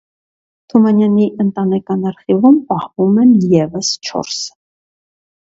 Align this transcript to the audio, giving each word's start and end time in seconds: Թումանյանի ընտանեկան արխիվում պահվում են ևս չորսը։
Թումանյանի 0.71 1.27
ընտանեկան 1.43 2.09
արխիվում 2.13 2.57
պահվում 2.71 3.21
են 3.27 3.37
ևս 3.53 3.93
չորսը։ 4.11 4.53